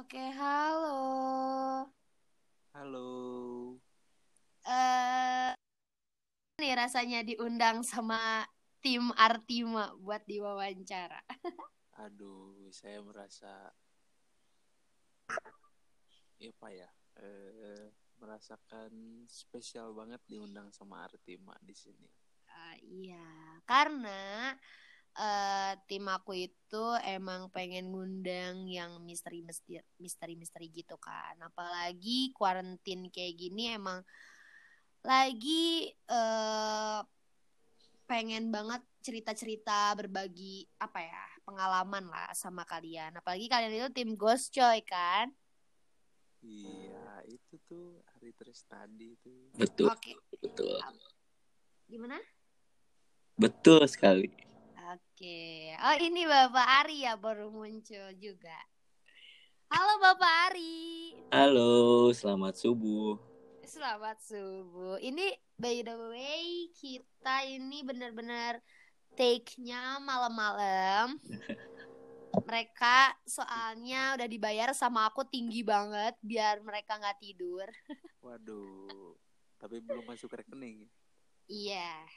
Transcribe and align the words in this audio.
Oke, 0.00 0.32
halo. 0.32 0.96
Halo. 2.72 3.12
Eh, 4.64 5.52
nih 6.56 6.72
rasanya 6.72 7.20
diundang 7.20 7.84
sama 7.84 8.48
tim 8.80 9.12
Artima 9.12 9.92
buat 10.00 10.24
diwawancara. 10.24 11.20
Aduh, 12.00 12.72
saya 12.72 13.04
merasa 13.04 13.68
ya 16.40 16.48
apa 16.48 16.68
ya? 16.72 16.88
Eh, 17.20 17.92
merasakan 18.24 19.28
spesial 19.28 19.92
banget 19.92 20.24
diundang 20.24 20.72
sama 20.72 21.04
Artima 21.04 21.52
di 21.60 21.76
sini. 21.76 22.08
Ah, 22.48 22.72
iya, 22.80 23.20
karena 23.68 24.56
eh 25.18 25.72
tim 25.90 26.06
aku 26.06 26.32
itu 26.46 26.84
emang 27.02 27.50
pengen 27.50 27.90
ngundang 27.90 28.70
yang 28.70 29.02
misteri-misteri 29.02 29.82
misteri-misteri 29.98 30.66
gitu 30.70 30.96
kan. 31.00 31.34
Apalagi 31.42 32.30
quarantine 32.36 33.10
kayak 33.10 33.34
gini 33.38 33.74
emang 33.74 34.04
lagi 35.00 35.90
eh 35.90 37.00
pengen 38.10 38.50
banget 38.50 38.82
cerita-cerita 39.00 39.94
berbagi 39.94 40.66
apa 40.82 40.98
ya 40.98 41.24
pengalaman 41.46 42.10
lah 42.10 42.30
sama 42.34 42.66
kalian. 42.66 43.14
Apalagi 43.18 43.46
kalian 43.46 43.74
itu 43.74 43.88
tim 43.94 44.18
Ghost 44.18 44.50
Coy 44.50 44.82
kan. 44.82 45.30
Iya, 46.40 47.20
itu 47.28 47.54
tuh 47.68 48.00
Hari 48.16 48.32
Tresnadi 48.32 49.12
itu. 49.12 49.34
Betul, 49.52 49.92
Oke, 49.92 50.16
betul. 50.40 50.80
gimana? 51.84 52.16
Betul 53.36 53.84
sekali. 53.88 54.49
Oke. 54.90 55.70
Oh, 55.78 55.96
ini 56.02 56.26
Bapak 56.26 56.66
Ari 56.82 57.06
ya 57.06 57.14
baru 57.14 57.46
muncul 57.46 58.10
juga. 58.18 58.58
Halo 59.70 60.02
Bapak 60.02 60.50
Ari. 60.50 61.14
Halo, 61.30 62.10
selamat 62.10 62.58
subuh. 62.58 63.14
Selamat 63.62 64.18
subuh. 64.18 64.98
Ini 64.98 65.30
by 65.54 65.86
the 65.86 65.94
way 66.10 66.74
kita 66.74 67.46
ini 67.46 67.86
benar-benar 67.86 68.58
take-nya 69.14 70.02
malam-malam. 70.02 71.22
Mereka 72.50 73.14
soalnya 73.30 74.18
udah 74.18 74.26
dibayar 74.26 74.74
sama 74.74 75.06
aku 75.06 75.22
tinggi 75.22 75.62
banget 75.62 76.18
biar 76.18 76.66
mereka 76.66 76.98
nggak 76.98 77.22
tidur. 77.22 77.66
Waduh, 78.26 79.14
tapi 79.54 79.78
belum 79.86 80.02
masuk 80.02 80.34
rekening. 80.34 80.90
Iya. 81.46 82.10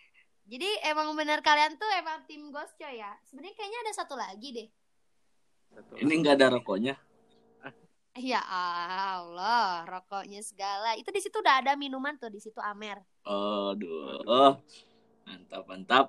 Jadi 0.43 0.67
emang 0.83 1.15
benar 1.15 1.39
kalian 1.39 1.79
tuh 1.79 1.87
emang 1.95 2.19
tim 2.27 2.51
Ghost 2.51 2.75
Coy 2.75 2.99
ya. 2.99 3.15
Sebenarnya 3.23 3.55
kayaknya 3.55 3.79
ada 3.87 3.93
satu 3.95 4.15
lagi 4.19 4.49
deh. 4.51 4.67
Satu 5.71 5.91
Ini 6.03 6.13
nggak 6.19 6.35
ada 6.39 6.47
rokoknya? 6.59 6.95
Ya 8.13 8.45
Allah, 8.45 9.89
rokoknya 9.89 10.45
segala. 10.45 10.93
Itu 10.93 11.09
di 11.09 11.17
situ 11.17 11.33
udah 11.41 11.65
ada 11.65 11.73
minuman 11.73 12.13
tuh, 12.21 12.29
di 12.29 12.37
situ 12.37 12.61
Amer. 12.61 13.01
Aduh, 13.25 14.21
oh, 14.29 14.53
mantap 15.25 15.65
mantap. 15.65 16.05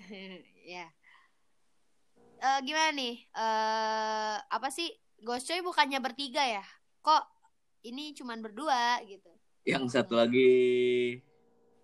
ya. 0.64 0.88
Eh 2.40 2.58
gimana 2.64 2.96
nih? 2.96 3.20
Eh 3.36 4.36
apa 4.48 4.72
sih? 4.72 4.88
Ghost 5.20 5.44
Coy 5.44 5.60
bukannya 5.60 6.00
bertiga 6.00 6.40
ya? 6.40 6.64
Kok 7.04 7.20
ini 7.84 8.16
cuman 8.16 8.40
berdua 8.40 9.04
gitu? 9.04 9.28
Yang 9.68 9.92
satu 9.92 10.16
lagi 10.16 10.48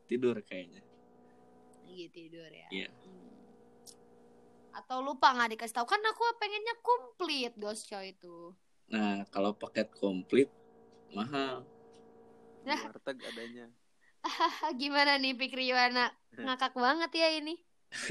tidur 0.09 0.41
kayaknya. 0.49 0.88
Lagi 1.99 2.15
tidur 2.15 2.47
ya. 2.47 2.69
Iya. 2.71 2.89
Hmm. 2.95 3.35
Atau 4.71 5.03
lupa 5.03 5.35
nggak 5.35 5.59
dikasih 5.59 5.83
tahu 5.83 5.91
kan 5.91 5.99
aku 6.07 6.23
pengennya 6.39 6.79
komplit 6.79 7.59
Ghost 7.59 7.91
Coy 7.91 8.15
itu. 8.15 8.55
Nah, 8.95 9.27
kalau 9.35 9.51
paket 9.59 9.91
komplit 9.99 10.47
mahal. 11.11 11.67
di 12.63 12.71
warteg 12.71 13.19
adanya. 13.19 13.67
Gimana 14.79 15.19
nih 15.19 15.35
Pikri 15.35 15.75
Yuwana? 15.75 16.15
Ngakak 16.39 16.79
banget 16.79 17.11
ya 17.19 17.35
ini. 17.35 17.59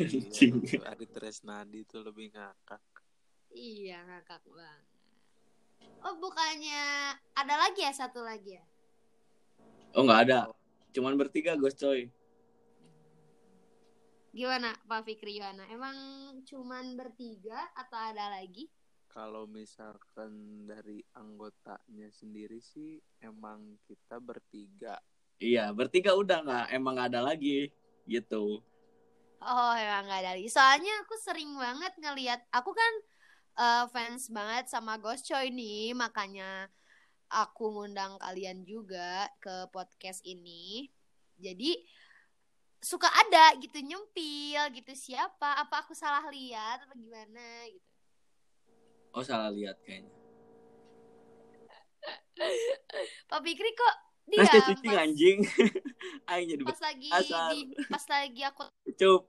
Anjing. 0.03 0.67
Iya, 0.67 1.07
Tresnadi 1.07 1.87
itu 1.87 2.03
lebih 2.03 2.35
ngakak. 2.35 2.83
Iya, 3.55 4.03
ngakak 4.03 4.43
banget. 4.51 4.83
Oh, 6.03 6.19
bukannya 6.19 7.15
ada 7.39 7.55
lagi 7.55 7.87
ya 7.87 7.95
satu 7.95 8.19
lagi 8.19 8.59
ya? 8.59 8.65
Oh 9.95 10.03
nggak 10.03 10.27
ada, 10.27 10.51
cuman 10.91 11.15
bertiga 11.15 11.55
Ghost 11.55 11.79
Coy. 11.79 12.11
Gimana 14.37 14.69
Pak 14.85 15.01
Fikri 15.09 15.41
Yohana? 15.41 15.65
Emang 15.73 15.97
cuman 16.45 16.93
bertiga 16.93 17.57
atau 17.73 17.97
ada 17.97 18.37
lagi? 18.37 18.69
Kalau 19.09 19.49
misalkan 19.49 20.61
dari 20.69 21.01
anggotanya 21.17 22.05
sendiri 22.13 22.61
sih 22.61 23.01
emang 23.17 23.81
kita 23.89 24.21
bertiga. 24.21 25.01
Iya, 25.41 25.73
bertiga 25.73 26.13
udah 26.13 26.45
nggak, 26.45 26.65
emang 26.69 26.93
nggak 26.93 27.09
ada 27.17 27.33
lagi 27.33 27.73
gitu. 28.05 28.61
Oh, 29.41 29.73
emang 29.73 30.05
nggak 30.05 30.21
ada 30.21 30.31
lagi. 30.37 30.53
Soalnya 30.53 30.93
aku 31.01 31.17
sering 31.17 31.57
banget 31.57 31.97
ngelihat, 31.97 32.45
aku 32.53 32.77
kan 32.77 32.93
eh, 33.57 33.85
fans 33.89 34.29
banget 34.29 34.69
sama 34.69 35.01
Ghost 35.01 35.25
Coy 35.25 35.49
nih, 35.49 35.97
makanya 35.97 36.69
aku 37.25 37.73
ngundang 37.73 38.21
kalian 38.21 38.61
juga 38.69 39.33
ke 39.41 39.65
podcast 39.73 40.21
ini. 40.29 40.93
Jadi 41.41 41.81
suka 42.81 43.09
ada 43.09 43.57
gitu 43.57 43.81
nyempil 43.81 44.61
gitu 44.73 44.93
siapa? 44.93 45.57
Apa 45.61 45.85
aku 45.85 45.97
salah 45.97 46.25
lihat 46.29 46.85
apa 46.85 46.93
gimana 46.93 47.45
gitu? 47.71 47.88
Oh 49.13 49.23
salah 49.25 49.49
lihat 49.49 49.81
kayaknya. 49.81 50.13
Pak 53.29 53.39
Fikri 53.41 53.71
kok 53.73 53.95
dia 54.27 54.43
cuci 54.43 54.88
anjing. 54.91 55.39
Aing 56.31 56.47
jadi 56.51 56.63
pas 56.67 56.79
lagi 56.83 57.09
asal. 57.09 57.47
di, 57.55 57.59
pas 57.88 58.05
lagi 58.11 58.41
aku 58.43 58.63
cup. 58.99 59.23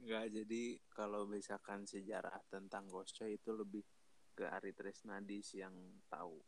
Enggak, 0.00 0.24
jadi 0.32 0.62
kalau 0.88 1.28
misalkan 1.28 1.84
sejarah 1.84 2.40
tentang 2.48 2.88
Coy 2.88 3.36
itu 3.36 3.52
lebih 3.52 3.84
ke 4.32 4.48
Ari 4.48 4.72
Tresnadi 4.72 5.44
sih 5.44 5.60
yang 5.60 5.76
tahu. 6.08 6.40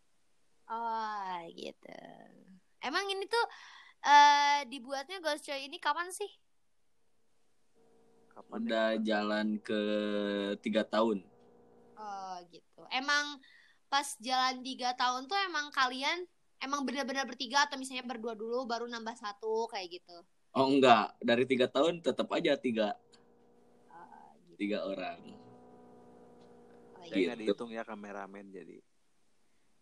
Oh 0.72 1.38
gitu. 1.52 2.00
Emang 2.80 3.04
ini 3.12 3.28
tuh 3.28 3.44
eh 4.02 4.58
dibuatnya 4.66 5.20
Ghost 5.20 5.44
Coy 5.44 5.68
ini 5.68 5.76
kapan 5.78 6.08
sih? 6.10 6.30
Kapan 8.32 8.62
Udah 8.64 8.88
ya? 8.96 9.00
jalan 9.04 9.46
ke 9.60 9.80
tiga 10.64 10.82
tahun. 10.84 11.18
Oh 11.96 12.36
gitu. 12.48 12.82
Emang 12.90 13.38
pas 13.90 14.06
jalan 14.22 14.62
tiga 14.62 14.94
tahun 14.96 15.26
tuh 15.26 15.36
emang 15.44 15.68
kalian 15.74 16.24
emang 16.60 16.86
benar-benar 16.86 17.26
bertiga 17.26 17.66
atau 17.66 17.76
misalnya 17.76 18.06
berdua 18.06 18.34
dulu 18.36 18.64
baru 18.64 18.86
nambah 18.88 19.16
satu 19.18 19.66
kayak 19.68 20.00
gitu. 20.00 20.16
Oh 20.50 20.66
enggak, 20.66 21.14
dari 21.22 21.44
tiga 21.46 21.66
tahun 21.70 22.02
tetap 22.02 22.26
aja 22.34 22.58
tiga 22.58 22.98
Oh, 23.90 24.30
gitu. 24.48 24.56
tiga 24.58 24.78
orang. 24.82 25.18
Oh, 26.98 27.04
iya. 27.06 27.14
nggak 27.34 27.36
Gitu. 27.38 27.42
dihitung 27.44 27.70
ya 27.70 27.82
kameramen 27.84 28.46
jadi. 28.50 28.76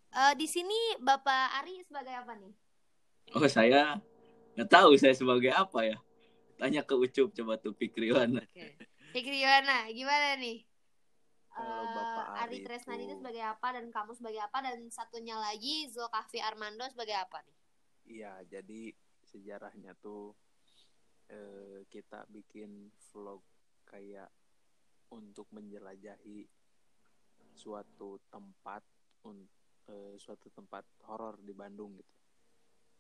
Eh, 0.09 0.33
di 0.35 0.47
sini 0.49 0.79
Bapak 0.99 1.61
Ari 1.61 1.85
sebagai 1.85 2.15
apa 2.17 2.33
nih? 2.35 2.53
Oh 3.37 3.45
saya 3.45 4.01
nggak 4.57 4.71
tahu 4.71 4.97
saya 4.97 5.13
sebagai 5.13 5.53
apa 5.53 5.85
ya. 5.85 5.99
Tanya 6.59 6.83
ke 6.83 6.95
Ucup 6.97 7.31
coba 7.31 7.55
tuh 7.61 7.77
Pikriwan. 7.77 8.41
Oke. 8.43 8.75
Fikri 9.15 9.41
Yohana, 9.41 9.89
gimana 9.95 10.37
nih? 10.37 10.67
Kalau 11.49 11.83
Eh, 11.83 11.91
Bapak 11.95 12.27
Ari 12.35 12.43
Ari 12.43 12.59
Tresnadi 12.67 13.03
itu 13.03 13.15
itu- 13.15 13.19
sebagai 13.23 13.45
apa 13.47 13.69
dan 13.75 13.87
kamu 13.91 14.13
sebagai 14.15 14.41
apa 14.43 14.59
dan 14.63 14.79
satunya 14.91 15.37
lagi 15.39 15.87
Zulkafli 15.91 16.43
Armando 16.43 16.85
sebagai 16.91 17.17
apa 17.17 17.39
nih? 17.43 17.57
Iya, 18.09 18.33
jadi 18.49 18.93
sejarahnya 19.29 19.95
tuh 20.01 20.35
eh, 21.29 21.85
kita 21.93 22.25
bikin 22.33 22.89
vlog 23.13 23.45
kayak 23.85 24.33
untuk 25.13 25.45
menjelajahi 25.53 26.49
suatu 27.53 28.17
tempat 28.33 28.81
un- 29.25 29.49
eh, 29.89 30.17
suatu 30.17 30.49
tempat 30.49 30.89
horor 31.05 31.37
di 31.41 31.53
Bandung 31.53 31.97
gitu. 31.97 32.13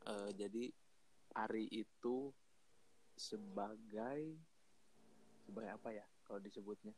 Eh, 0.09 0.31
jadi 0.33 0.65
Ari 1.37 1.69
itu 1.69 2.33
sebagai 3.13 4.21
sebagai 5.45 5.71
apa 5.77 5.89
ya 5.93 6.07
kalau 6.25 6.41
disebutnya? 6.41 6.97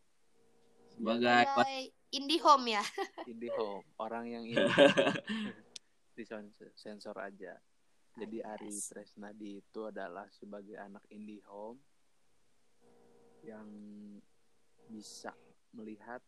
Sebagai 0.95 1.27
Sebagai 1.27 1.77
indie 2.15 2.43
home 2.43 2.67
ya. 2.71 2.83
indie 3.31 3.51
home 3.51 3.83
orang 3.99 4.31
yang 4.31 4.45
ini 4.53 4.63
di 6.17 6.25
sensor, 6.27 6.71
sensor 6.79 7.17
aja 7.19 7.59
jadi 8.19 8.43
Ari 8.45 8.75
Yes. 8.75 8.91
Tresnadi 8.91 9.63
itu 9.63 9.81
adalah 9.87 10.27
sebagai 10.35 10.77
anak 10.77 11.07
indie 11.09 11.41
home 11.47 11.79
yang 13.41 13.67
bisa 14.91 15.33
melihat 15.73 16.21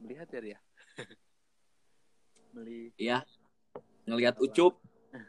melihat 0.00 0.28
ya 0.30 0.40
dia 0.40 0.58
melihat 2.54 2.94
ya 2.96 3.18
ngelihat 4.06 4.38
Ucup, 4.38 4.78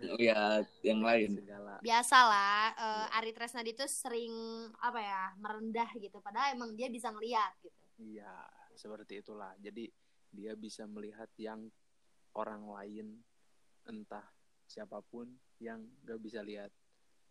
ngelihat 0.01 0.65
yang 0.89 1.01
lain. 1.01 1.29
segala. 1.39 1.73
Biasalah 1.83 2.59
eh, 2.75 3.17
Ari 3.21 3.31
Tresnadi 3.33 3.71
itu 3.73 3.85
sering 3.87 4.33
apa 4.81 4.99
ya 4.99 5.23
merendah 5.39 5.89
gitu. 5.97 6.19
Padahal 6.21 6.53
emang 6.55 6.73
dia 6.75 6.87
bisa 6.91 7.11
ngeliat 7.11 7.53
gitu. 7.63 7.77
iya 8.01 8.45
seperti 8.77 9.21
itulah. 9.23 9.53
Jadi 9.57 9.89
dia 10.31 10.53
bisa 10.53 10.85
melihat 10.85 11.29
yang 11.39 11.65
orang 12.37 12.67
lain 12.69 13.07
entah 13.87 14.25
siapa 14.67 14.99
pun 15.01 15.31
yang 15.63 15.81
gak 16.05 16.19
bisa 16.21 16.43
lihat. 16.43 16.69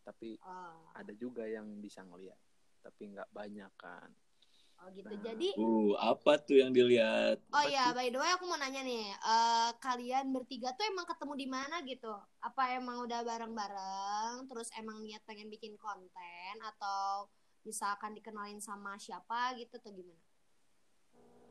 Tapi 0.06 0.38
Oh, 0.42 0.86
ada 0.94 1.10
juga 1.18 1.42
yang 1.46 1.82
bisa 1.82 2.02
ngelihat 2.06 2.38
tapi 2.86 3.10
nggak 3.10 3.34
banyak 3.34 3.72
kan 3.74 4.06
oh 4.80 4.88
gitu. 4.92 5.08
Nah. 5.08 5.20
Jadi 5.22 5.48
Uh, 5.56 5.92
apa 5.98 6.32
tuh 6.38 6.56
yang 6.60 6.70
dilihat? 6.70 7.40
Oh 7.50 7.62
Apa 7.62 7.70
iya, 7.70 7.90
tuh? 7.90 7.96
by 7.98 8.08
the 8.12 8.18
way 8.20 8.30
aku 8.34 8.44
mau 8.44 8.58
nanya 8.60 8.82
nih, 8.82 9.06
eh, 9.12 9.70
kalian 9.80 10.28
bertiga 10.34 10.74
tuh 10.76 10.84
emang 10.86 11.06
ketemu 11.08 11.34
di 11.38 11.46
mana 11.48 11.76
gitu? 11.82 12.12
Apa 12.42 12.76
emang 12.76 13.02
udah 13.06 13.20
bareng-bareng, 13.24 14.46
terus 14.50 14.68
emang 14.76 15.00
niat 15.02 15.22
pengen 15.24 15.48
bikin 15.48 15.74
konten, 15.80 16.54
atau 16.60 17.26
misalkan 17.64 18.14
dikenalin 18.14 18.60
sama 18.60 18.94
siapa 19.00 19.56
gitu, 19.56 19.78
atau 19.80 19.90
gimana? 19.90 20.22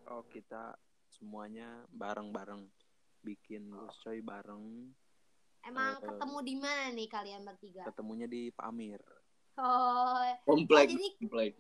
oh 0.06 0.22
kita 0.30 0.78
semuanya 1.10 1.82
bareng-bareng 1.90 2.70
bikin 3.26 3.74
Gus 3.74 3.98
Coy 4.06 4.22
bareng 4.22 4.94
Emang 5.66 5.98
Eh, 5.98 6.06
ketemu 6.06 6.38
di 6.46 6.56
mana 6.62 6.94
nih 6.94 7.08
kalian 7.10 7.42
bertiga? 7.42 7.90
ketemunya 7.90 8.30
di 8.30 8.54
Pamir 8.54 9.02
Oh, 9.58 10.20
oh 10.20 10.36
Komplek, 10.46 10.92
jadi 10.94 11.08
komplek. 11.18 11.56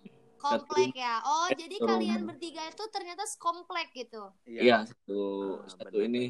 Komplek 0.45 0.89
ya? 0.93 1.13
Oh, 1.25 1.47
eh, 1.49 1.57
jadi 1.57 1.77
kalian 1.89 2.21
bertiga 2.29 2.61
itu 2.69 2.83
ternyata 2.95 3.23
sekomplek 3.33 3.87
gitu? 3.97 4.23
Iya, 4.45 4.85
satu 4.89 5.19
Ah, 5.65 5.73
satu 5.73 5.97
benar, 5.97 6.05
ini 6.07 6.23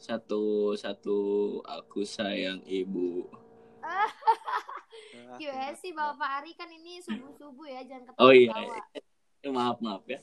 satu 0.00 0.42
satu 0.82 1.16
aku 1.76 2.00
sayang 2.16 2.60
ibu. 2.80 3.28
Ah, 3.82 4.08
Gimana 5.40 5.74
sih 5.82 5.92
Bapak 5.92 6.30
Ari 6.42 6.52
kan 6.54 6.68
ini 6.70 7.02
subuh-subuh 7.02 7.66
ya, 7.66 7.80
jangan 7.88 8.04
ketawa. 8.08 8.28
Oh 8.28 8.32
iya, 8.32 8.52
eh, 9.44 9.52
maaf 9.52 9.76
maaf 9.84 10.02
ya. 10.08 10.20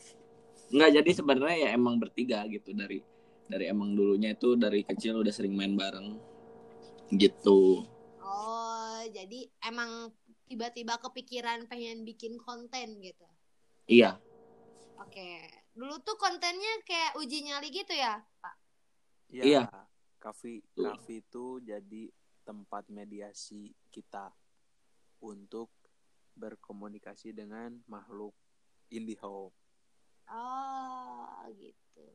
Enggak 0.73 0.89
jadi 1.01 1.11
sebenarnya 1.19 1.57
ya 1.65 1.69
emang 1.77 1.95
bertiga 2.01 2.45
gitu 2.49 2.73
dari 2.77 3.01
dari 3.49 3.65
emang 3.73 3.97
dulunya 3.97 4.37
itu 4.37 4.53
dari 4.55 4.85
kecil 4.85 5.21
udah 5.21 5.33
sering 5.33 5.53
main 5.57 5.73
bareng 5.73 6.17
gitu. 7.13 7.83
Oh, 8.21 8.99
jadi 9.09 9.49
emang 9.65 10.13
tiba-tiba 10.49 10.97
kepikiran 10.97 11.69
pengen 11.69 12.01
bikin 12.03 12.41
konten 12.41 12.97
gitu. 12.99 13.29
Iya, 13.85 14.17
Oke. 14.99 15.47
Dulu 15.73 15.95
tuh 16.03 16.19
kontennya 16.19 16.83
kayak 16.83 17.15
uji 17.17 17.47
nyali 17.47 17.71
gitu 17.71 17.93
ya, 17.95 18.19
Pak? 18.43 18.55
Iya. 19.31 19.43
Iya. 19.47 19.63
Kafe 20.19 20.59
kafe 20.75 21.23
itu 21.23 21.63
jadi 21.63 22.11
tempat 22.43 22.91
mediasi 22.91 23.71
kita 23.87 24.35
untuk 25.23 25.71
berkomunikasi 26.35 27.31
dengan 27.31 27.79
makhluk 27.87 28.35
IndiHome. 28.91 29.55
Oh, 30.29 31.41
gitu. 31.55 32.05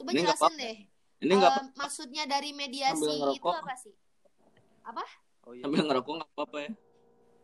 Coba 0.00 0.10
Ini 0.10 0.20
jelasin 0.24 0.54
deh. 0.56 0.78
ini 1.18 1.32
nggak 1.34 1.52
Eh, 1.54 1.66
maksudnya 1.76 2.24
dari 2.24 2.50
mediasi 2.56 3.14
itu 3.36 3.46
apa 3.46 3.74
sih? 3.76 3.94
Oh 5.44 5.52
iya. 5.52 5.64
sambil 5.68 5.84
ngerokok 5.84 6.12
nggak 6.18 6.30
apa-apa 6.32 6.58
ya. 6.64 6.70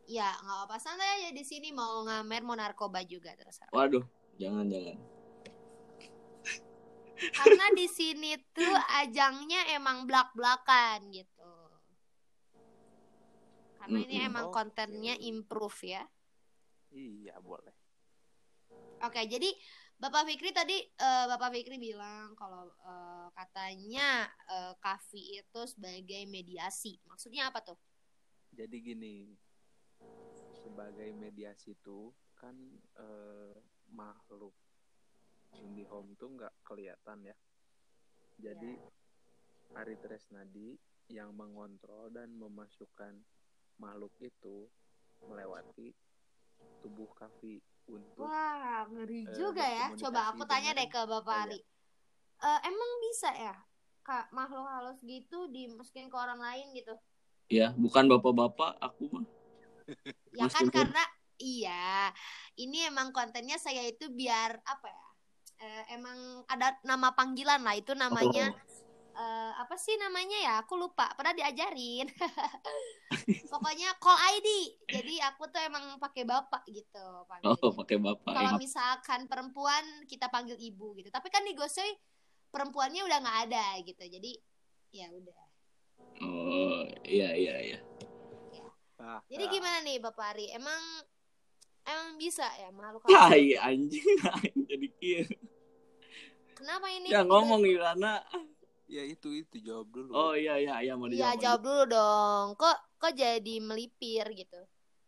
Ya, 0.05 0.29
nggak 0.45 0.69
apa 0.69 0.77
santai 0.77 1.09
aja 1.21 1.31
di 1.33 1.45
sini 1.45 1.73
mau 1.73 2.05
ngamer, 2.05 2.43
mau 2.45 2.57
narkoba 2.57 3.01
juga 3.09 3.33
terserah. 3.33 3.73
Waduh, 3.73 4.05
jangan 4.37 4.69
jangan. 4.69 5.01
Karena 7.15 7.67
di 7.73 7.87
sini 7.89 8.37
tuh 8.53 8.77
ajangnya 9.01 9.73
emang 9.73 10.05
blak-blakan 10.05 11.09
gitu. 11.09 11.53
Karena 13.81 13.99
ini 14.05 14.17
emang 14.25 14.49
Oke. 14.49 14.57
kontennya 14.61 15.17
improve 15.21 15.81
ya. 15.85 16.05
Iya, 16.93 17.37
boleh. 17.41 17.75
Oke, 19.05 19.21
jadi 19.29 19.53
Bapak 19.95 20.27
Fikri 20.27 20.51
tadi 20.51 20.81
eh, 20.81 21.25
Bapak 21.29 21.53
Fikri 21.55 21.77
bilang 21.77 22.33
kalau 22.37 22.67
eh, 22.67 23.29
katanya 23.37 24.29
eh, 24.49 24.73
Kavi 24.81 25.41
itu 25.41 25.61
sebagai 25.69 26.25
mediasi. 26.29 26.97
Maksudnya 27.05 27.53
apa 27.53 27.61
tuh? 27.61 27.79
Jadi 28.55 28.77
gini, 28.81 29.35
sebagai 30.63 31.13
mediasi 31.17 31.77
itu 31.77 32.11
kan 32.35 32.57
eh, 32.99 33.57
makhluk 33.93 34.53
IndiHome 35.61 36.19
tuh 36.19 36.35
nggak 36.35 36.55
kelihatan 36.67 37.31
ya. 37.31 37.37
Jadi 38.43 38.75
Ari 39.79 39.97
Tresnadi 40.03 40.75
yang 41.13 41.37
mengontrol 41.37 42.11
dan 42.11 42.33
memasukkan 42.35 43.15
makhluk 43.79 44.13
itu 44.23 44.67
melewati 45.29 45.95
tubuh 46.81 47.09
Kavi 47.17 47.61
untuk 47.89 48.29
Wah, 48.29 48.89
ngeri 48.89 49.29
Eh, 49.29 49.35
juga 49.37 49.65
ya. 49.65 49.93
Coba 49.97 50.33
aku 50.33 50.45
tanya 50.49 50.73
deh 50.77 50.89
ke 50.89 51.01
Bapak. 51.05 51.49
Ari. 51.49 51.61
Eh, 52.45 52.61
emang 52.69 52.91
bisa 53.09 53.31
ya? 53.33 53.57
Kak, 54.05 54.29
makhluk 54.37 54.69
halus 54.69 55.01
gitu 55.01 55.49
dimasukin 55.49 56.13
ke 56.13 56.17
orang 56.17 56.37
lain 56.37 56.77
gitu? 56.77 56.93
Ya, 57.49 57.73
bukan 57.73 58.05
bapak-bapak, 58.09 58.77
aku 58.81 59.09
mah. 59.09 59.25
Ya 60.39 60.51
kan 60.51 60.67
karena 60.67 61.03
iya, 61.39 62.11
ini 62.59 62.87
emang 62.91 63.15
kontennya 63.15 63.55
saya 63.59 63.87
itu 63.87 64.11
biar 64.11 64.59
apa 64.67 64.89
ya? 64.91 65.07
Eh, 65.63 65.85
emang 65.95 66.43
ada 66.51 66.75
nama 66.83 67.15
panggilan 67.15 67.63
lah 67.63 67.79
itu 67.79 67.95
namanya 67.95 68.51
Oh. 68.51 69.23
eh, 69.23 69.53
apa 69.63 69.79
sih 69.79 69.95
namanya 69.95 70.35
ya? 70.43 70.55
Aku 70.67 70.75
lupa. 70.75 71.07
Pernah 71.15 71.31
diajarin. 71.39 72.11
Pokoknya 73.53 73.95
call 74.03 74.19
ID. 74.35 74.49
Jadi 74.91 75.15
aku 75.23 75.47
tuh 75.47 75.63
emang 75.63 76.03
pakai 76.03 76.27
bapak 76.27 76.67
gitu 76.67 76.99
Oh, 76.99 77.23
panggilnya. 77.31 77.79
pakai 77.79 77.97
bapak. 78.03 78.33
Kalau 78.35 78.53
ya. 78.55 78.59
misalkan 78.59 79.21
perempuan 79.31 79.85
kita 80.11 80.27
panggil 80.27 80.59
ibu 80.59 80.99
gitu. 80.99 81.15
Tapi 81.15 81.31
kan 81.31 81.47
di 81.47 81.55
Gosoy 81.55 81.95
perempuannya 82.51 83.07
udah 83.07 83.19
nggak 83.23 83.39
ada 83.51 83.67
gitu. 83.87 84.03
Jadi 84.03 84.35
ya 84.91 85.07
udah. 85.15 85.43
Oh, 86.23 86.83
iya 87.07 87.31
iya 87.39 87.55
iya. 87.63 87.79
Ah, 89.05 89.21
Jadi 89.29 89.45
ah, 89.45 89.51
gimana 89.53 89.79
nih 89.85 89.97
Bapak 90.01 90.27
Ari? 90.33 90.47
Emang 90.57 90.81
emang 91.85 92.17
bisa 92.17 92.49
ya 92.57 92.73
makhluk 92.73 93.05
Ah, 93.13 93.29
halus? 93.29 93.37
iya 93.37 93.59
anjing 93.69 94.01
jadi 94.73 94.89
kira. 94.97 95.29
Kenapa 96.57 96.87
ini? 96.89 97.13
Ya 97.13 97.21
ngomong 97.27 97.63
Irana. 97.69 98.25
Ya 98.89 99.03
itu 99.05 99.29
itu 99.45 99.57
jawab 99.61 99.93
dulu. 99.93 100.11
Oh 100.17 100.33
iya 100.33 100.57
iya 100.57 100.75
iya 100.81 100.93
mau 100.97 101.09
Iya 101.09 101.37
dijawab. 101.37 101.41
jawab 101.41 101.61
dulu 101.61 101.83
dong. 101.93 102.47
Kok 102.57 102.77
kok 102.97 103.13
jadi 103.13 103.55
melipir 103.61 104.25
gitu? 104.33 104.61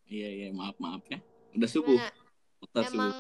Iya 0.07 0.29
iya 0.29 0.49
maaf 0.53 0.77
maaf 0.77 1.01
ya. 1.09 1.19
Udah 1.57 1.69
subuh. 1.71 1.97
Nah, 1.97 2.13
Bentar 2.61 2.83
subuh. 2.85 3.01
emang 3.01 3.17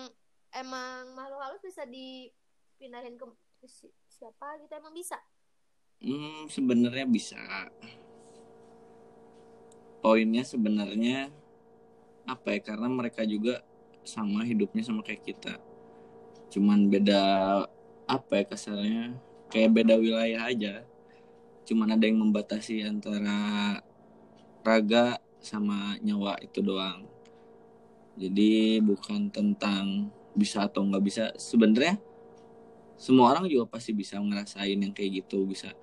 emang 0.52 1.00
makhluk 1.16 1.40
halus 1.40 1.62
bisa 1.64 1.82
dipindahin 1.88 3.16
ke 3.16 3.24
ke 3.56 3.66
si- 3.68 3.96
siapa 4.12 4.60
gitu 4.60 4.72
emang 4.76 4.92
bisa? 4.92 5.16
Hmm, 6.04 6.44
sebenarnya 6.52 7.08
bisa. 7.08 7.40
Poinnya 10.06 10.46
sebenarnya 10.46 11.34
apa 12.30 12.54
ya? 12.54 12.62
Karena 12.62 12.86
mereka 12.86 13.26
juga 13.26 13.58
sama 14.06 14.46
hidupnya 14.46 14.86
sama 14.86 15.02
kayak 15.02 15.26
kita. 15.26 15.58
Cuman 16.46 16.86
beda 16.86 17.18
apa 18.06 18.32
ya 18.38 18.46
kasarnya? 18.46 19.18
Kayak 19.50 19.82
beda 19.82 19.98
wilayah 19.98 20.46
aja. 20.46 20.86
Cuman 21.66 21.98
ada 21.98 22.06
yang 22.06 22.22
membatasi 22.22 22.86
antara 22.86 23.82
raga 24.62 25.18
sama 25.42 25.98
nyawa 25.98 26.38
itu 26.38 26.62
doang. 26.62 27.02
Jadi 28.14 28.78
bukan 28.86 29.26
tentang 29.34 30.14
bisa 30.38 30.70
atau 30.70 30.86
nggak 30.86 31.02
bisa. 31.02 31.34
Sebenarnya 31.34 31.98
semua 32.94 33.34
orang 33.34 33.50
juga 33.50 33.74
pasti 33.74 33.90
bisa 33.90 34.22
ngerasain 34.22 34.78
yang 34.78 34.94
kayak 34.94 35.26
gitu 35.26 35.50
bisa 35.50 35.74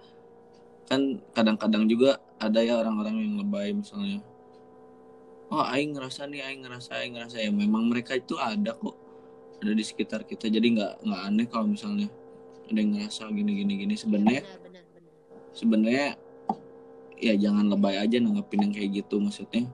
kan 0.94 1.02
kadang-kadang 1.34 1.90
juga 1.90 2.22
ada 2.38 2.62
ya 2.62 2.78
orang-orang 2.78 3.18
yang 3.18 3.34
lebay 3.42 3.74
misalnya. 3.74 4.22
Oh 5.50 5.66
aing 5.66 5.98
ngerasa 5.98 6.30
nih 6.30 6.46
aing 6.46 6.62
ngerasa 6.62 7.02
aing 7.02 7.14
ngerasa. 7.18 7.42
Ya 7.42 7.50
memang 7.50 7.90
mereka 7.90 8.14
itu 8.14 8.38
ada 8.38 8.78
kok. 8.78 8.94
Ada 9.62 9.74
di 9.74 9.84
sekitar 9.86 10.22
kita. 10.30 10.54
Jadi 10.54 10.78
nggak 10.78 11.02
nggak 11.02 11.22
aneh 11.26 11.46
kalau 11.50 11.66
misalnya 11.74 12.10
ada 12.70 12.78
yang 12.78 12.94
ngerasa 12.94 13.26
gini 13.34 13.52
gini 13.66 13.74
gini. 13.86 13.96
Sebenarnya 13.98 14.42
Benar 14.46 14.60
benar 14.62 14.84
benar. 14.94 15.12
sebenarnya 15.58 16.08
ya 17.18 17.34
jangan 17.40 17.66
lebay 17.74 17.96
aja 17.98 18.18
nanggapin 18.22 18.70
yang 18.70 18.74
kayak 18.74 18.90
gitu 19.02 19.18
maksudnya. 19.18 19.66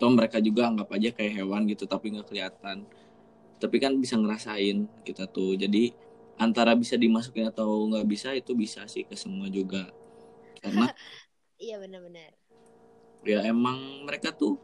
Toh 0.00 0.10
mereka 0.10 0.40
juga 0.40 0.72
anggap 0.72 0.88
aja 0.96 1.12
kayak 1.12 1.32
hewan 1.42 1.68
gitu 1.68 1.84
tapi 1.84 2.16
nggak 2.16 2.32
kelihatan. 2.32 2.88
Tapi 3.60 3.76
kan 3.78 3.94
bisa 4.00 4.16
ngerasain 4.16 4.88
kita 5.04 5.28
tuh. 5.30 5.54
Jadi 5.54 5.94
antara 6.40 6.72
bisa 6.74 6.96
dimasukin 6.96 7.48
atau 7.48 7.86
nggak 7.88 8.06
bisa 8.08 8.28
itu 8.34 8.52
bisa 8.56 8.84
sih 8.88 9.04
ke 9.06 9.14
semua 9.16 9.48
juga 9.48 9.88
karena 10.62 10.90
Iya 11.62 11.78
benar 11.78 12.02
benar. 12.02 12.32
ya 13.22 13.38
emang 13.46 13.78
mereka 14.04 14.34
tuh 14.34 14.58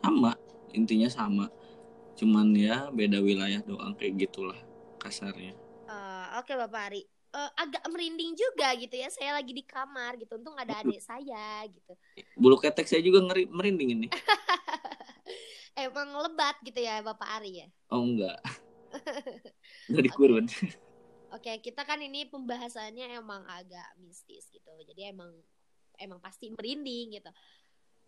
sama 0.00 0.38
intinya 0.70 1.10
sama 1.10 1.50
cuman 2.14 2.54
ya 2.54 2.88
beda 2.94 3.18
wilayah 3.18 3.60
doang 3.62 3.94
kayak 3.98 4.28
gitulah 4.28 4.58
kasarnya 5.02 5.54
Eh, 5.84 6.26
Oke 6.40 6.56
Bapak 6.56 6.82
Ari. 6.90 7.02
Eh, 7.34 7.50
agak 7.60 7.84
merinding 7.92 8.32
juga 8.32 8.72
gitu 8.72 8.96
ya. 8.96 9.12
Saya 9.12 9.36
lagi 9.36 9.52
di 9.52 9.60
kamar 9.60 10.16
gitu. 10.16 10.40
Untung 10.40 10.56
ada 10.56 10.80
adik 10.80 10.96
saya 10.98 11.60
gitu. 11.68 11.92
bulu 12.34 12.56
ketek 12.56 12.86
saya 12.86 13.02
juga 13.04 13.20
ngeri 13.22 13.44
merinding 13.50 13.90
ini 13.94 14.06
Emang 15.74 16.14
lebat 16.14 16.54
gitu 16.62 16.78
ya 16.78 17.02
Bapak 17.02 17.28
Ari 17.40 17.66
ya. 17.66 17.68
oh 17.90 18.02
enggak 18.02 18.38
nggak 19.90 20.04
dikurun 20.06 20.46
Oke, 21.34 21.58
kita 21.58 21.82
kan 21.82 21.98
ini 21.98 22.30
pembahasannya 22.30 23.10
emang 23.12 23.42
agak 23.44 23.98
mistis 23.98 24.46
gitu. 24.48 24.70
Jadi 24.86 25.10
emang 25.10 25.34
emang 25.98 26.22
pasti 26.22 26.46
merinding 26.48 27.18
gitu. 27.18 27.30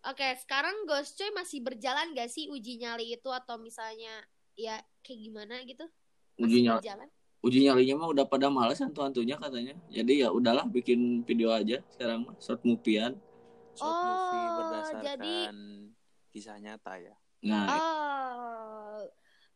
Oke, 0.07 0.23
sekarang 0.39 0.87
Ghost 0.87 1.19
Coy 1.19 1.27
masih 1.35 1.59
berjalan 1.59 2.15
gak 2.15 2.31
sih 2.31 2.47
uji 2.47 2.79
nyali 2.79 3.11
itu 3.11 3.27
atau 3.27 3.59
misalnya 3.59 4.23
ya 4.55 4.79
kayak 5.03 5.19
gimana 5.19 5.59
gitu? 5.67 5.83
Uji 6.39 6.43
Masih 6.47 6.63
nyali, 6.63 6.79
berjalan? 6.79 7.09
uji 7.37 7.59
nyalinya 7.63 7.95
mah 7.97 8.09
udah 8.09 8.25
pada 8.25 8.47
males 8.47 8.79
hantu-hantunya 8.79 9.35
katanya. 9.35 9.75
Jadi 9.89 10.23
ya 10.23 10.31
udahlah 10.31 10.63
bikin 10.65 11.21
video 11.21 11.51
aja 11.51 11.83
sekarang 11.91 12.23
mah 12.23 12.35
short 12.39 12.63
movie-an. 12.63 13.19
Short 13.75 13.91
movie 13.93 14.39
Oh, 14.39 14.53
berdasarkan 14.57 15.03
jadi- 15.03 15.91
kisah 16.31 16.57
nyata 16.57 16.93
ya. 16.97 17.15
Nah, 17.43 17.65
Oh, 17.69 18.99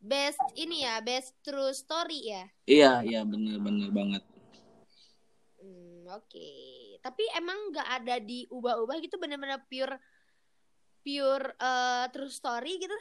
best 0.02 0.42
ini 0.58 0.82
ya, 0.82 1.00
best 1.00 1.38
true 1.42 1.72
story 1.72 2.20
ya. 2.26 2.44
iya 2.66 2.92
iya 3.06 3.22
bener-bener 3.24 3.90
banget. 3.94 4.24
Hmm, 5.58 6.10
oke. 6.10 6.48
Tapi 7.02 7.24
emang 7.34 7.70
nggak 7.74 7.90
ada 8.02 8.16
diubah-ubah 8.20 8.98
gitu 9.02 9.18
bener-bener 9.18 9.62
pure 9.70 9.96
pure 11.02 11.58
eh, 11.58 12.06
true 12.14 12.30
story 12.30 12.78
gitu 12.78 12.94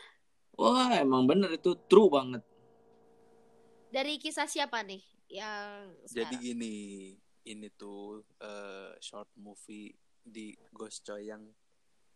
Wah, 0.56 0.92
emang 0.96 1.24
bener 1.24 1.52
itu 1.52 1.72
true 1.84 2.08
banget. 2.08 2.40
dari 3.90 4.16
kisah 4.16 4.46
siapa 4.46 4.80
nih 4.86 5.02
yang 5.28 5.90
Jadi 6.06 6.36
sekarang? 6.36 6.42
gini, 6.42 6.76
ini 7.44 7.68
tuh 7.74 8.22
eh, 8.38 8.92
short 9.00 9.30
movie 9.36 9.90
di 10.20 10.54
Ghost 10.70 11.02
Coy 11.02 11.26
yang 11.26 11.42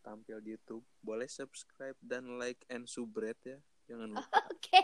tampil 0.01 0.39
di 0.39 0.55
YouTube. 0.55 0.85
Boleh 1.01 1.27
subscribe 1.27 1.97
dan 1.99 2.39
like 2.39 2.63
and 2.69 2.87
subscribe 2.87 3.39
ya. 3.43 3.59
Jangan 3.85 4.09
lupa. 4.11 4.39
Oke. 4.53 4.81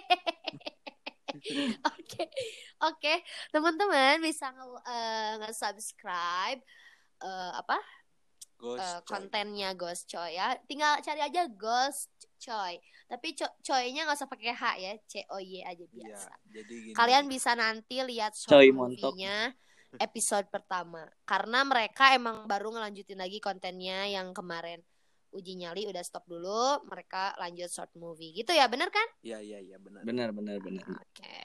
Oke. 1.87 2.23
Oke, 2.83 3.15
teman-teman 3.49 4.19
bisa 4.19 4.51
nge- 4.51 4.85
eh, 4.85 5.33
nge-subscribe 5.41 6.61
eh, 7.23 7.53
apa? 7.55 7.79
Ghost 8.61 8.85
Coy. 9.01 9.09
kontennya 9.09 9.73
Ghost 9.73 10.05
Coy 10.05 10.37
ya. 10.37 10.53
Tinggal 10.69 11.01
cari 11.01 11.25
aja 11.25 11.49
Ghost 11.49 12.13
Coy. 12.37 12.77
Tapi 13.09 13.33
co- 13.33 13.57
coy-nya 13.63 14.05
nggak 14.05 14.19
usah 14.21 14.29
pakai 14.29 14.53
H 14.53 14.65
ya, 14.77 14.93
C 15.09 15.25
O 15.33 15.41
Y 15.41 15.65
aja 15.65 15.81
Iya, 15.81 15.89
biasa. 15.89 16.33
jadi 16.45 16.75
gini. 16.77 16.93
Kalian 16.93 17.25
bisa 17.25 17.57
nanti 17.57 17.97
lihat 18.05 18.37
Coy 18.37 18.69
movie-nya 18.69 19.57
episode 19.99 20.47
pertama 20.47 21.03
karena 21.27 21.67
mereka 21.67 22.15
emang 22.15 22.47
baru 22.47 22.71
ngelanjutin 22.71 23.19
lagi 23.19 23.43
kontennya 23.43 24.07
yang 24.07 24.31
kemarin 24.31 24.79
uji 25.31 25.55
nyali 25.57 25.87
udah 25.87 26.01
stop 26.01 26.25
dulu 26.25 26.83
mereka 26.85 27.33
lanjut 27.37 27.67
short 27.67 27.91
movie 27.95 28.31
gitu 28.33 28.51
ya 28.51 28.67
bener 28.67 28.89
kan 28.89 29.07
Iya, 29.21 29.39
iya, 29.39 29.59
iya 29.59 29.77
benar. 29.77 30.03
Bener 30.03 30.29
bener 30.31 30.59
bener. 30.59 30.83
oke 30.83 31.39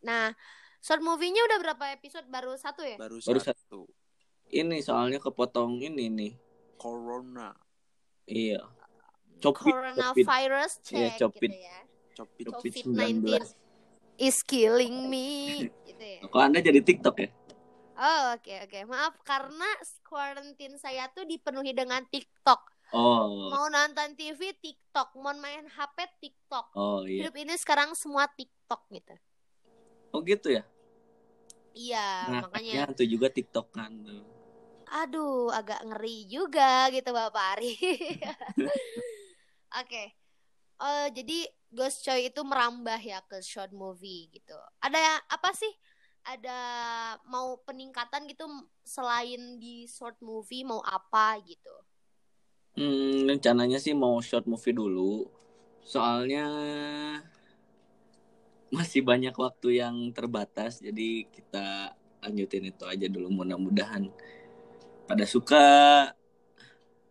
nah 0.00 0.32
short 0.78 0.98
movie-nya 0.98 1.44
udah 1.44 1.58
berapa 1.60 1.84
episode 1.92 2.26
baru 2.26 2.56
satu 2.56 2.82
ya 2.82 2.96
Baru, 2.96 3.20
Baru 3.20 3.38
satu. 3.38 3.80
Ini 4.48 4.80
soalnya 4.80 5.16
kepotong 5.16 5.78
ini 5.78 6.08
nih. 6.08 6.32
Corona. 6.74 7.54
Iya. 8.24 8.60
Copit, 9.38 9.64
copit. 9.64 9.72
coronavirus 9.72 10.72
Iya, 10.88 11.08
check 11.14 11.18
copit. 11.22 11.50
gitu 11.50 11.58
ya 11.60 11.78
Copit. 12.12 12.44
Copit 12.46 12.72
COVID-19 12.84 13.22
is 14.18 14.36
killing 14.42 15.06
me 15.06 15.28
gitu 15.88 16.02
ya 16.02 16.20
Kok 16.24 16.38
Anda 16.38 16.58
jadi 16.58 16.80
TikTok 16.80 17.16
ya? 17.16 17.28
oh 17.94 18.34
oke 18.34 18.54
oke 18.66 18.78
maaf 18.84 19.14
karena 19.22 19.68
quarantine 20.02 20.74
saya 20.76 21.06
tuh 21.08 21.22
dipenuhi 21.22 21.70
dengan 21.70 22.02
TikTok 22.04 22.71
Oh. 22.92 23.48
mau 23.48 23.66
nonton 23.72 24.12
TV 24.14 24.52
TikTok, 24.60 25.16
mau 25.16 25.32
main 25.32 25.64
HP 25.64 25.96
TikTok. 26.20 26.76
Oh 26.76 27.02
iya. 27.08 27.26
Hidup 27.26 27.34
ini 27.40 27.56
sekarang 27.56 27.96
semua 27.96 28.28
TikTok 28.28 28.84
gitu. 28.92 29.14
Oh 30.12 30.20
gitu 30.20 30.52
ya? 30.52 30.62
Iya, 31.72 32.08
Nah, 32.28 32.40
makanya 32.44 32.92
itu 32.92 33.16
juga 33.16 33.32
TikTok 33.32 33.72
kan 33.72 33.96
aduh 34.92 35.48
agak 35.48 35.80
ngeri 35.88 36.28
juga 36.28 36.92
gitu 36.92 37.16
Bapak 37.16 37.56
Ari. 37.56 37.74
Oke. 39.80 40.04
Eh, 40.82 41.08
jadi 41.16 41.48
Ghost 41.72 42.04
Coy 42.04 42.28
itu 42.28 42.44
merambah 42.44 43.00
ya 43.00 43.24
ke 43.24 43.40
short 43.40 43.72
movie 43.72 44.28
gitu. 44.28 44.52
Ada 44.84 45.24
apa 45.32 45.56
sih? 45.56 45.72
Ada 46.28 46.58
mau 47.24 47.56
peningkatan 47.64 48.28
gitu 48.28 48.44
selain 48.84 49.56
di 49.56 49.88
short 49.88 50.20
movie 50.20 50.62
mau 50.62 50.84
apa 50.84 51.40
gitu. 51.40 51.72
Hmm, 52.72 53.28
rencananya 53.28 53.76
sih 53.76 53.92
mau 53.92 54.16
short 54.24 54.48
movie 54.48 54.72
dulu. 54.72 55.28
Soalnya 55.84 56.46
masih 58.72 59.04
banyak 59.04 59.36
waktu 59.36 59.84
yang 59.84 59.96
terbatas, 60.16 60.80
jadi 60.80 61.28
kita 61.28 61.92
lanjutin 62.24 62.72
itu 62.72 62.84
aja 62.88 63.06
dulu 63.10 63.28
mudah-mudahan 63.28 64.08
pada 65.04 65.28
suka 65.28 65.66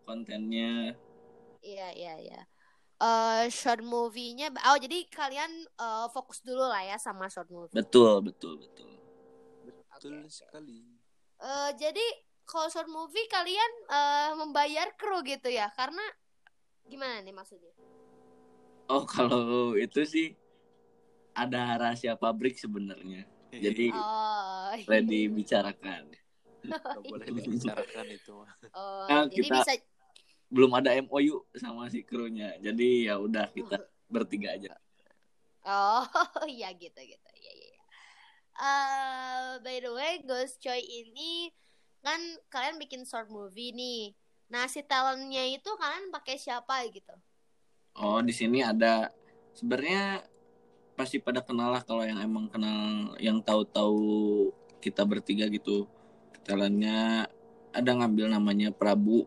kontennya. 0.02 0.98
Iya, 1.62 1.88
iya, 1.94 2.14
iya. 2.18 2.40
Eh 2.98 3.46
short 3.50 3.82
movie-nya 3.86 4.50
oh 4.66 4.78
jadi 4.78 5.06
kalian 5.06 5.50
eh, 5.66 6.06
fokus 6.10 6.42
dulu 6.42 6.66
lah 6.66 6.82
ya 6.82 6.98
sama 6.98 7.30
short 7.30 7.50
movie. 7.50 7.74
Betul, 7.74 8.26
betul, 8.26 8.58
betul. 8.58 8.90
Betul 9.62 10.26
sekali. 10.26 10.82
Eh, 11.38 11.70
jadi 11.78 12.06
kalau 12.44 12.68
short 12.68 12.90
movie 12.90 13.26
kalian 13.30 13.72
eh, 13.88 14.30
membayar 14.36 14.88
kru 14.98 15.22
gitu 15.24 15.48
ya? 15.48 15.70
Karena 15.72 16.02
gimana 16.86 17.22
nih 17.22 17.34
maksudnya? 17.34 17.72
Oh, 18.90 19.08
kalau 19.08 19.72
itu 19.78 20.04
sih 20.04 20.28
ada 21.32 21.80
rahasia 21.80 22.12
pabrik 22.18 22.60
sebenarnya. 22.60 23.24
Jadi 23.52 23.88
Oh, 23.92 24.68
iya. 24.76 24.84
boleh 24.84 25.02
dibicarakan. 25.08 26.02
Nggak 26.68 27.04
boleh 27.08 27.26
dibicarakan 27.32 28.06
itu. 28.12 28.34
Oh, 28.76 29.06
Nah, 29.08 29.24
jadi 29.28 29.48
kita- 29.48 29.64
bisa 29.64 29.74
Belum 30.52 30.68
ada 30.76 30.92
MOU 31.00 31.48
sama 31.56 31.88
si 31.88 32.04
krunya. 32.04 32.52
Jadi 32.60 33.08
ya 33.08 33.16
udah 33.16 33.48
kita 33.56 33.88
bertiga 34.12 34.52
aja. 34.52 34.76
Oh, 35.64 36.04
iya 36.44 36.68
gitu 36.76 37.00
gitu. 37.00 37.28
Iya 37.32 37.52
iya. 37.56 37.68
iya. 37.72 37.82
Eh, 38.52 39.50
by 39.64 39.80
the 39.80 39.88
way, 39.96 40.20
Ghost 40.28 40.60
Coy 40.60 40.84
ini 40.84 41.48
kan 42.02 42.20
kalian 42.50 42.76
bikin 42.82 43.02
short 43.06 43.30
movie 43.30 43.70
nih. 43.72 44.12
Nah, 44.52 44.68
si 44.68 44.84
talentnya 44.84 45.42
itu 45.48 45.70
kalian 45.78 46.12
pakai 46.12 46.36
siapa 46.36 46.84
gitu? 46.92 47.14
Oh, 47.96 48.20
di 48.20 48.34
sini 48.34 48.60
ada 48.60 49.08
sebenarnya 49.56 50.24
pasti 50.92 51.16
pada 51.16 51.40
kenal 51.40 51.72
lah 51.72 51.80
kalau 51.84 52.04
yang 52.04 52.20
emang 52.20 52.46
kenal 52.52 53.12
yang 53.16 53.40
tahu-tahu 53.40 54.50
kita 54.84 55.02
bertiga 55.08 55.48
gitu. 55.48 55.88
Talentnya 56.44 57.24
ada 57.72 57.90
ngambil 57.96 58.28
namanya 58.28 58.68
Prabu. 58.74 59.24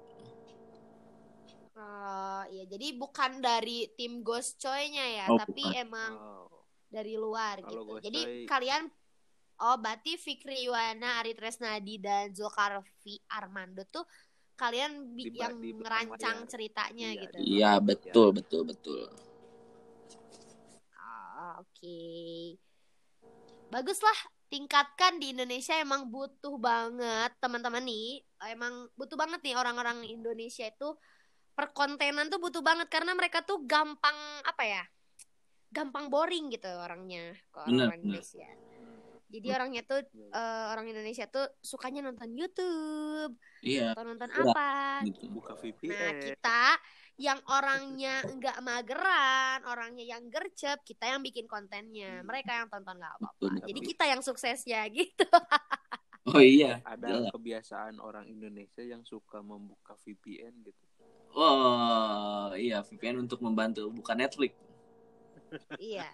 Oh, 1.75 2.41
iya. 2.51 2.63
Jadi 2.69 2.95
bukan 2.95 3.39
dari 3.43 3.89
tim 3.99 4.23
Ghost 4.23 4.59
Coy-nya 4.61 5.05
ya, 5.23 5.25
Oh, 5.31 5.39
tapi 5.39 5.63
bukan. 5.63 5.81
emang 5.83 6.11
Oh, 6.15 6.47
dari 6.87 7.15
luar 7.19 7.59
Kalau 7.59 7.83
gitu. 7.83 7.91
Ghost 7.97 8.03
Jadi 8.07 8.21
Coy- 8.23 8.45
kalian 8.47 8.83
oh 9.61 9.75
berarti 9.79 10.19
Fikri 10.19 10.67
Yuwana, 10.67 11.23
Ari 11.23 11.37
Tresnadi 11.37 12.01
dan 12.01 12.35
Zulkarfi 12.35 13.19
Armando 13.31 13.87
tuh 13.87 14.03
kalian 14.55 15.15
Di 15.15 15.35
yang 15.35 15.59
di 15.59 15.75
merancang 15.75 16.43
layar. 16.43 16.49
ceritanya 16.49 17.09
Iya, 17.11 17.21
gitu. 17.27 17.37
Iya, 17.43 17.71
betul, 17.83 18.27
betul, 18.31 18.61
betul. 18.63 19.03
Ah, 20.95 21.59
oke. 21.59 21.99
Baguslah 23.67 24.19
tingkatkan 24.47 25.19
di 25.19 25.35
Indonesia 25.35 25.75
emang 25.75 26.07
butuh 26.07 26.55
banget 26.55 27.35
teman-teman 27.43 27.83
nih. 27.83 28.23
Emang 28.47 28.87
butuh 28.95 29.19
banget 29.19 29.43
nih 29.43 29.59
orang-orang 29.59 30.07
Indonesia 30.07 30.63
itu 30.63 30.95
perkontenan 31.55 32.31
tuh 32.31 32.39
butuh 32.39 32.63
banget 32.63 32.87
karena 32.87 33.11
mereka 33.11 33.43
tuh 33.43 33.59
gampang 33.67 34.15
apa 34.47 34.63
ya? 34.63 34.83
Gampang 35.75 36.07
boring 36.07 36.55
gitu 36.55 36.71
orangnya 36.71 37.35
orang 37.51 37.99
benar. 37.99 37.99
Indonesia. 37.99 38.47
Jadi 39.25 39.47
orangnya 39.49 39.81
tuh 39.83 39.99
eh, 40.15 40.65
orang 40.69 40.85
Indonesia 40.85 41.25
tuh 41.25 41.45
sukanya 41.57 42.05
nonton 42.05 42.29
YouTube, 42.31 43.33
Iya, 43.59 43.91
atau 43.91 44.03
nonton 44.05 44.29
Iya. 44.29 44.43
apa 44.45 44.69
gitu. 45.03 45.25
buka 45.33 45.53
Nah, 45.53 45.59
VPN. 45.59 46.15
kita 46.21 46.63
yang 47.15 47.39
orangnya 47.47 48.21
nggak 48.21 48.57
mageran, 48.59 49.59
orangnya 49.65 50.03
yang 50.05 50.27
gercep, 50.27 50.83
kita 50.83 51.15
yang 51.15 51.23
bikin 51.23 51.47
kontennya. 51.47 52.19
Mereka 52.21 52.51
yang 52.53 52.67
tonton 52.67 52.99
nggak 52.99 53.13
apa-apa. 53.17 53.65
Jadi 53.65 53.79
kita 53.81 54.03
yang 54.05 54.21
suksesnya 54.21 54.83
gitu. 54.97 55.25
Oh 56.25 56.41
iya. 56.41 56.81
Ada 56.83 57.05
jelas. 57.07 57.31
kebiasaan 57.33 58.01
orang 58.01 58.25
Indonesia 58.25 58.81
yang 58.81 59.05
suka 59.05 59.39
membuka 59.39 59.93
VPN 60.01 60.53
gitu. 60.63 60.83
Oh, 61.35 62.49
iya 62.55 62.79
VPN 62.79 63.19
untuk 63.21 63.43
membantu 63.43 63.91
bukan 63.91 64.15
Netflix. 64.17 64.53
iya. 65.77 66.07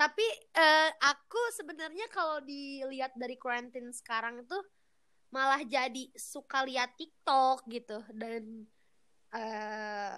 Tapi 0.00 0.26
eh, 0.56 0.90
aku 0.96 1.40
sebenarnya 1.52 2.08
kalau 2.08 2.40
dilihat 2.40 3.12
dari 3.20 3.36
quarantine 3.36 3.92
sekarang 3.92 4.48
tuh 4.48 4.64
malah 5.28 5.60
jadi 5.60 6.08
suka 6.16 6.64
lihat 6.64 6.96
TikTok 6.96 7.68
gitu 7.68 8.00
dan 8.16 8.64
eh 9.30 10.16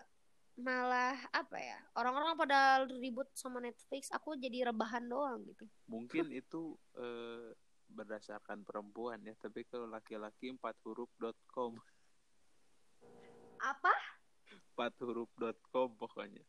malah 0.53 1.17
apa 1.35 1.59
ya 1.59 1.81
orang-orang 1.97 2.33
pada 2.37 2.85
ribut 2.87 3.29
sama 3.37 3.61
Netflix 3.61 4.09
aku 4.13 4.37
jadi 4.37 4.73
rebahan 4.73 5.05
doang 5.05 5.45
gitu 5.49 5.67
Mungkin 5.91 6.31
itu 6.41 6.79
eh, 6.97 7.51
berdasarkan 7.93 8.65
perempuan 8.65 9.21
ya, 9.23 9.37
tapi 9.37 9.69
kalau 9.69 9.85
laki-laki 9.87 10.49
empat 10.49 10.75
huruf.com, 10.83 11.77
apa 13.61 13.95
empat 14.73 14.93
huruf.com 15.05 15.89
pokoknya. 16.01 16.43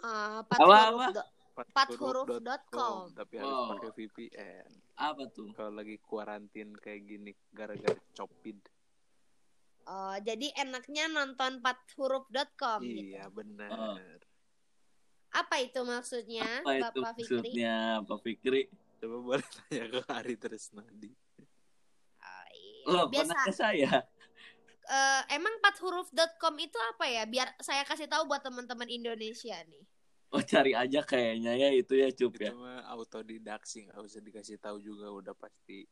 Empat 0.00 0.58
Apa, 0.58 0.64
huruf 0.64 1.12
apa? 1.12 1.22
Empat 1.52 1.88
huruf 2.00 2.28
dot 2.40 2.64
com. 2.72 3.12
tapi 3.12 3.36
harus 3.36 3.52
Wow. 3.52 3.70
pakai 3.76 3.90
VPN. 3.92 4.68
Apa 4.96 5.22
tuh? 5.28 5.52
Kalau 5.52 5.72
lagi 5.76 6.00
kuarantin 6.00 6.72
kayak 6.72 7.00
gini 7.04 7.30
gara-gara 7.52 7.98
copid. 8.16 8.56
Oh, 9.82 10.16
jadi 10.22 10.48
enaknya 10.56 11.10
nonton 11.10 11.58
empat 11.58 11.82
gitu. 11.90 13.12
Iya, 13.12 13.26
benar. 13.34 13.68
Oh. 13.74 13.98
Apa 15.32 15.64
itu 15.64 15.80
maksudnya, 15.82 16.60
Apa 16.62 16.72
itu 16.76 17.00
Bapak 17.02 17.12
Fikri? 17.18 17.36
maksudnya 17.40 17.74
Pak 18.04 18.18
Fikri? 18.22 18.62
Coba 19.02 19.16
boleh 19.18 19.46
tanya 19.48 19.84
ke 19.90 20.00
Ari 20.06 20.34
Tresnadi. 20.38 21.10
Oh, 22.22 22.46
iya. 22.54 22.84
Loh, 22.86 23.06
Biasa. 23.10 23.50
saya? 23.50 23.90
eh, 24.82 25.22
emang 25.34 25.56
empat 25.58 25.80
huruf.com 25.82 26.54
itu 26.60 26.78
apa 26.94 27.04
ya? 27.08 27.22
Biar 27.26 27.50
saya 27.58 27.82
kasih 27.82 28.06
tahu 28.06 28.28
buat 28.28 28.44
teman-teman 28.44 28.86
Indonesia 28.86 29.56
nih. 29.66 29.82
Oh, 30.36 30.40
cari 30.40 30.72
aja 30.72 31.04
kayaknya 31.04 31.52
ya 31.60 31.68
itu 31.76 31.92
ya, 31.92 32.08
Cup 32.08 32.40
ya. 32.40 32.50
Itu 32.50 32.56
mah 32.56 32.88
autodidak 32.88 33.68
sih, 33.68 33.84
nggak 33.84 34.00
usah 34.00 34.20
dikasih 34.24 34.56
tahu 34.56 34.80
juga 34.80 35.12
udah 35.12 35.36
pasti. 35.36 35.84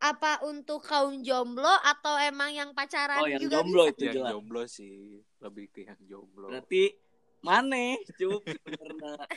Apa 0.00 0.42
untuk 0.42 0.82
kaum 0.82 1.22
jomblo 1.22 1.70
atau 1.84 2.16
emang 2.18 2.50
yang 2.50 2.70
pacaran 2.74 3.22
Oh, 3.22 3.28
yang 3.28 3.44
juga 3.44 3.60
jomblo 3.60 3.84
bisa? 3.86 3.92
itu 3.92 4.02
yang 4.08 4.16
jelas. 4.16 4.30
jomblo 4.32 4.62
sih, 4.66 4.96
lebih 5.38 5.66
ke 5.70 5.80
yang 5.84 6.00
jomblo. 6.02 6.48
Berarti 6.50 6.96
mana, 7.44 7.94
Cup? 8.16 8.40
Karena 8.42 9.10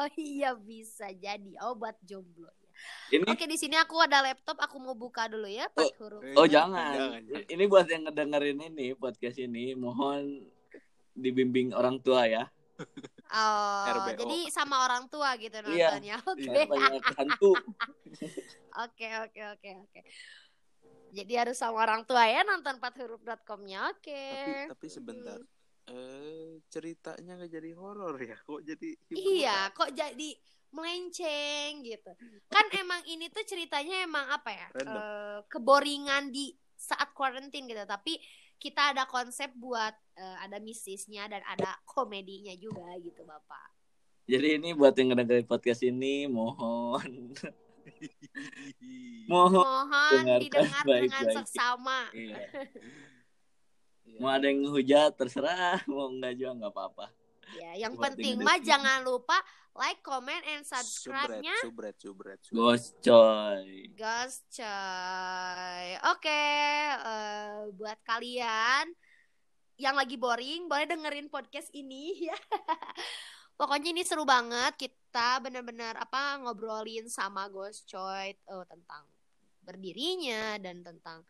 oh 0.00 0.08
iya 0.16 0.50
bisa 0.58 1.12
jadi. 1.14 1.52
Oh 1.62 1.76
buat 1.76 1.94
jomblo 2.02 2.48
ya. 2.48 3.20
ini 3.20 3.24
Oke 3.28 3.44
di 3.46 3.60
sini 3.60 3.76
aku 3.76 4.00
ada 4.00 4.24
laptop. 4.24 4.56
Aku 4.64 4.80
mau 4.80 4.96
buka 4.96 5.28
dulu 5.28 5.46
ya 5.46 5.68
empat 5.70 5.92
huruf. 6.00 6.24
Oh 6.34 6.48
jangan, 6.48 6.96
jangan. 6.96 7.20
Ini 7.46 7.64
buat 7.68 7.86
yang 7.86 8.08
ngedengerin 8.08 8.58
ini 8.72 8.96
podcast 8.96 9.36
ini, 9.38 9.76
mohon 9.76 10.48
dibimbing 11.12 11.72
orang 11.72 11.98
tua 11.98 12.26
ya. 12.26 12.44
Oh, 13.30 13.84
RBO. 14.08 14.24
jadi 14.24 14.38
sama 14.48 14.82
orang 14.82 15.06
tua 15.06 15.36
gitu 15.36 15.52
Iya. 15.68 15.94
nontonnya. 15.94 16.16
Oke. 16.24 16.42
Saya 16.42 16.64
banyak 16.66 17.04
hantu. 17.14 17.52
Oke, 18.80 19.08
oke, 19.18 19.40
oke, 19.50 19.70
oke. 19.82 20.00
Jadi 21.10 21.32
harus 21.34 21.58
sama 21.58 21.82
orang 21.82 22.06
tua 22.06 22.22
ya 22.24 22.46
nonton 22.46 22.78
4huruf.com-nya. 22.78 23.90
Oke. 23.90 24.14
Tapi 24.14 24.70
tapi 24.70 24.86
sebentar. 24.86 25.38
Eh 25.90 26.62
ceritanya 26.70 27.34
nggak 27.34 27.50
jadi 27.50 27.70
horor 27.74 28.14
ya? 28.16 28.38
Kok 28.38 28.62
jadi 28.62 28.94
hiburan? 29.10 29.26
Iya, 29.26 29.58
kok 29.74 29.90
jadi 29.90 30.30
melenceng 30.70 31.82
gitu. 31.82 32.10
Kan 32.46 32.66
emang 32.78 33.02
ini 33.10 33.26
tuh 33.26 33.42
ceritanya 33.42 34.06
emang 34.06 34.30
apa 34.30 34.50
ya? 34.54 34.66
Eh, 34.70 35.38
keboringan 35.50 36.30
di 36.30 36.54
saat 36.78 37.10
quarantine 37.10 37.66
gitu. 37.66 37.82
Tapi 37.84 38.22
kita 38.60 38.92
ada 38.92 39.08
konsep 39.08 39.48
buat 39.56 39.96
eh, 40.20 40.36
ada 40.44 40.60
mistisnya 40.60 41.24
dan 41.26 41.40
ada 41.48 41.80
komedinya 41.88 42.52
juga 42.60 42.92
gitu, 43.00 43.24
Bapak. 43.24 43.72
Jadi 44.28 44.60
ini 44.60 44.76
buat 44.76 44.94
yang 44.94 45.16
ngedengerin 45.16 45.48
podcast 45.48 45.82
ini, 45.82 46.28
mohon 46.28 47.34
mohon 49.32 49.64
Mohon 49.64 50.12
dengarkan 50.12 50.40
didengar 50.44 50.84
dengan 50.84 51.08
baik-baik. 51.24 51.36
seksama. 51.42 52.00
Iya. 52.14 52.38
Mau 54.20 54.28
ada 54.28 54.52
yang 54.52 54.68
ngehujat 54.68 55.16
terserah, 55.16 55.80
mau 55.88 56.12
enggak 56.12 56.36
juga 56.36 56.52
nggak 56.52 56.72
apa-apa. 56.76 57.06
Ya, 57.58 57.88
yang 57.88 57.98
Buat 57.98 58.14
penting 58.14 58.38
mah 58.44 58.58
jangan 58.62 59.02
lupa 59.02 59.34
like, 59.78 60.02
comment, 60.02 60.42
and 60.50 60.66
subscribe-nya. 60.66 61.54
Subret, 61.62 61.96
subret, 61.96 62.40
subret. 62.42 62.58
Ghost 62.58 62.92
coy. 63.00 63.66
Gas 63.94 64.42
coy. 64.50 65.86
Oke, 66.10 66.44
eh, 66.94 67.70
buat 67.74 67.98
kalian 68.02 68.90
yang 69.80 69.96
lagi 69.96 70.20
boring 70.20 70.68
boleh 70.68 70.84
dengerin 70.84 71.32
podcast 71.32 71.72
ini 71.72 72.12
ya. 72.28 72.38
Pokoknya 73.56 73.92
ini 73.92 74.02
seru 74.04 74.24
banget. 74.24 74.76
Kita 74.76 75.40
benar-benar 75.40 75.96
apa 76.00 76.40
ngobrolin 76.40 77.08
sama 77.08 77.48
Ghost 77.48 77.88
Coy 77.88 78.32
eh, 78.32 78.64
tentang 78.68 79.04
berdirinya 79.64 80.56
dan 80.60 80.84
tentang 80.84 81.24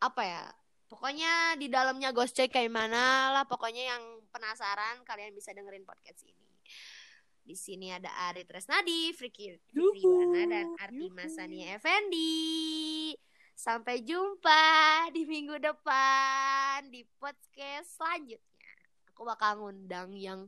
apa 0.00 0.22
ya? 0.24 0.44
Pokoknya 0.92 1.56
di 1.56 1.72
dalamnya 1.72 2.12
Ghost 2.12 2.36
Coy 2.36 2.52
kayak 2.52 2.68
mana 2.68 3.32
lah. 3.32 3.48
Pokoknya 3.48 3.96
yang 3.96 4.20
penasaran 4.28 5.00
kalian 5.08 5.32
bisa 5.32 5.56
dengerin 5.56 5.88
podcast 5.88 6.20
ini. 6.28 6.44
Di 7.42 7.56
sini 7.56 7.88
ada 7.88 8.12
Ari 8.28 8.44
Tresnadi, 8.44 9.16
Friki 9.16 9.56
Fikriwana 9.72 10.44
dan 10.52 10.68
Arti 10.76 11.08
Masania 11.08 11.80
Effendi. 11.80 13.16
Sampai 13.56 14.04
jumpa 14.04 15.08
di 15.16 15.24
minggu 15.24 15.56
depan 15.56 16.92
di 16.92 17.08
podcast 17.16 17.96
selanjutnya. 17.96 18.68
Aku 19.16 19.24
bakal 19.24 19.64
ngundang 19.64 20.12
yang 20.12 20.44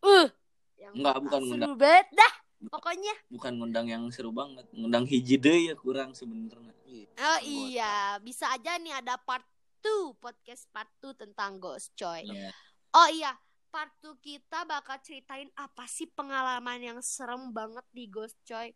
uh 0.00 0.28
yang 0.80 0.96
Enggak, 0.96 1.20
bukan 1.20 1.40
seru 1.44 1.48
ngundang. 1.52 1.76
banget 1.76 2.06
dah. 2.16 2.32
Pokoknya 2.60 3.14
Bukan 3.28 3.52
ngundang 3.60 3.86
yang 3.92 4.04
seru 4.08 4.32
banget, 4.32 4.64
ngundang 4.72 5.04
hiji 5.04 5.36
deui 5.36 5.68
ya 5.68 5.76
kurang 5.76 6.16
sebenarnya. 6.16 6.79
Oh 7.06 7.38
anggota. 7.38 7.46
iya, 7.46 7.94
kan. 8.16 8.24
bisa 8.24 8.44
aja 8.50 8.72
nih 8.80 8.94
ada 8.98 9.14
part 9.20 9.46
2, 9.84 10.16
podcast 10.20 10.68
part 10.74 10.90
2 11.00 11.16
tentang 11.16 11.56
ghost 11.56 11.92
coy. 11.96 12.24
Yeah. 12.26 12.52
Oh 12.92 13.08
iya, 13.08 13.32
part 13.70 13.94
2 14.02 14.18
kita 14.20 14.66
bakal 14.66 14.98
ceritain 15.00 15.48
apa 15.56 15.86
sih 15.86 16.10
pengalaman 16.10 16.82
yang 16.82 16.98
serem 17.00 17.54
banget 17.54 17.86
di 17.94 18.04
ghost 18.10 18.36
coy. 18.44 18.74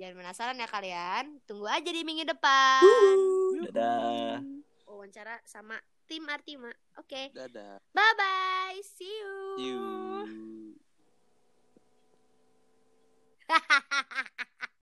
Jangan 0.00 0.16
penasaran 0.16 0.56
ya 0.56 0.68
kalian. 0.70 1.24
Tunggu 1.44 1.66
aja 1.68 1.90
di 1.90 2.02
minggu 2.06 2.24
depan. 2.24 2.80
Uhuh. 2.80 3.68
Dadah. 3.68 4.40
Wawancara 4.88 5.36
sama 5.44 5.76
tim 6.08 6.24
Artima. 6.30 6.72
Oke. 6.96 7.30
Okay. 7.30 7.36
Dadah. 7.36 7.84
Bye 7.92 8.14
bye. 8.16 8.80
See 8.80 9.04
you. 9.08 9.34
See 9.58 9.68
you. 9.68 9.84